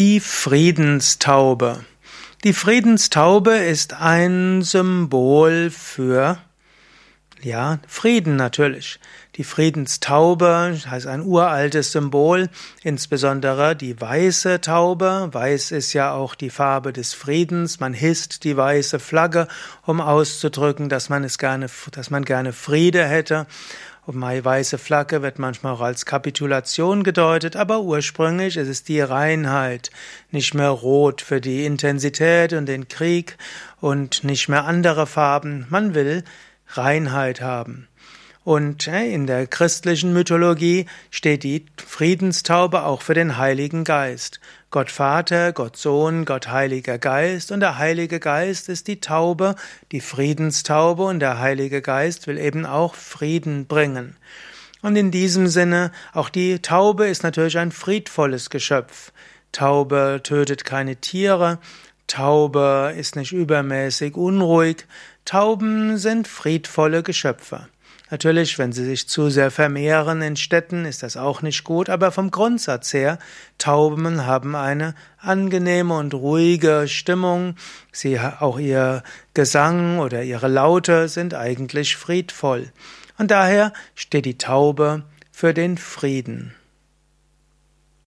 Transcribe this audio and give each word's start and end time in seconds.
Die 0.00 0.18
Friedenstaube. 0.18 1.84
Die 2.42 2.54
Friedenstaube 2.54 3.50
ist 3.50 3.92
ein 3.92 4.62
Symbol 4.62 5.68
für 5.68 6.38
ja, 7.42 7.80
Frieden 7.86 8.36
natürlich. 8.36 8.98
Die 9.36 9.44
Friedenstaube 9.44 10.78
heißt 10.86 11.06
ein 11.06 11.20
uraltes 11.20 11.92
Symbol, 11.92 12.48
insbesondere 12.82 13.76
die 13.76 14.00
weiße 14.00 14.62
Taube. 14.62 15.28
Weiß 15.32 15.70
ist 15.70 15.92
ja 15.92 16.12
auch 16.12 16.34
die 16.34 16.48
Farbe 16.48 16.94
des 16.94 17.12
Friedens. 17.12 17.78
Man 17.78 17.92
hisst 17.92 18.44
die 18.44 18.56
weiße 18.56 19.00
Flagge, 19.00 19.48
um 19.84 20.00
auszudrücken, 20.00 20.88
dass 20.88 21.10
man 21.10 21.24
es 21.24 21.36
gerne, 21.36 21.66
dass 21.92 22.08
man 22.08 22.24
gerne 22.24 22.54
Friede 22.54 23.04
hätte. 23.04 23.46
Und 24.10 24.20
die 24.22 24.44
weiße 24.44 24.76
Flagge 24.76 25.22
wird 25.22 25.38
manchmal 25.38 25.74
auch 25.74 25.82
als 25.82 26.04
Kapitulation 26.04 27.04
gedeutet, 27.04 27.54
aber 27.54 27.82
ursprünglich 27.82 28.56
ist 28.56 28.66
es 28.66 28.82
die 28.82 29.00
Reinheit. 29.00 29.92
Nicht 30.32 30.52
mehr 30.52 30.70
rot 30.70 31.20
für 31.20 31.40
die 31.40 31.64
Intensität 31.64 32.52
und 32.52 32.66
den 32.66 32.88
Krieg 32.88 33.38
und 33.80 34.24
nicht 34.24 34.48
mehr 34.48 34.64
andere 34.64 35.06
Farben. 35.06 35.64
Man 35.70 35.94
will 35.94 36.24
Reinheit 36.66 37.40
haben. 37.40 37.86
Und 38.50 38.88
in 38.88 39.28
der 39.28 39.46
christlichen 39.46 40.12
Mythologie 40.12 40.86
steht 41.12 41.44
die 41.44 41.66
Friedenstaube 41.76 42.82
auch 42.82 43.00
für 43.00 43.14
den 43.14 43.36
Heiligen 43.36 43.84
Geist. 43.84 44.40
Gott 44.72 44.90
Vater, 44.90 45.52
Gott 45.52 45.76
Sohn, 45.76 46.24
Gott 46.24 46.48
Heiliger 46.48 46.98
Geist 46.98 47.52
und 47.52 47.60
der 47.60 47.78
Heilige 47.78 48.18
Geist 48.18 48.68
ist 48.68 48.88
die 48.88 48.98
Taube, 48.98 49.54
die 49.92 50.00
Friedenstaube 50.00 51.04
und 51.04 51.20
der 51.20 51.38
Heilige 51.38 51.80
Geist 51.80 52.26
will 52.26 52.38
eben 52.38 52.66
auch 52.66 52.96
Frieden 52.96 53.66
bringen. 53.66 54.16
Und 54.82 54.96
in 54.96 55.12
diesem 55.12 55.46
Sinne, 55.46 55.92
auch 56.12 56.28
die 56.28 56.58
Taube 56.58 57.06
ist 57.06 57.22
natürlich 57.22 57.56
ein 57.56 57.70
friedvolles 57.70 58.50
Geschöpf. 58.50 59.12
Taube 59.52 60.22
tötet 60.24 60.64
keine 60.64 60.96
Tiere, 60.96 61.60
Taube 62.08 62.94
ist 62.98 63.14
nicht 63.14 63.30
übermäßig 63.30 64.16
unruhig, 64.16 64.86
Tauben 65.24 65.98
sind 65.98 66.26
friedvolle 66.26 67.04
Geschöpfe. 67.04 67.68
Natürlich, 68.10 68.58
wenn 68.58 68.72
sie 68.72 68.84
sich 68.84 69.08
zu 69.08 69.30
sehr 69.30 69.52
vermehren 69.52 70.20
in 70.20 70.34
Städten, 70.36 70.84
ist 70.84 71.04
das 71.04 71.16
auch 71.16 71.42
nicht 71.42 71.62
gut, 71.62 71.88
aber 71.88 72.10
vom 72.10 72.32
Grundsatz 72.32 72.92
her, 72.92 73.18
Tauben 73.58 74.26
haben 74.26 74.56
eine 74.56 74.94
angenehme 75.18 75.96
und 75.96 76.12
ruhige 76.14 76.86
Stimmung. 76.88 77.54
Sie, 77.92 78.18
auch 78.18 78.58
ihr 78.58 79.04
Gesang 79.32 80.00
oder 80.00 80.24
ihre 80.24 80.48
Laute 80.48 81.08
sind 81.08 81.34
eigentlich 81.34 81.96
friedvoll. 81.96 82.72
Und 83.16 83.30
daher 83.30 83.72
steht 83.94 84.24
die 84.24 84.38
Taube 84.38 85.04
für 85.30 85.54
den 85.54 85.78
Frieden. 85.78 86.54